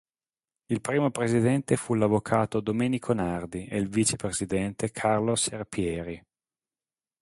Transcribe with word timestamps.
Il 0.65 0.81
primo 0.81 1.11
presidente 1.11 1.75
fu 1.77 1.93
l'avvocato 1.93 2.59
Domenico 2.59 3.13
Nardi 3.13 3.67
ed 3.67 3.83
il 3.83 3.87
vicepresidente 3.87 4.89
Carlo 4.89 5.35
Serpieri. 5.35 6.19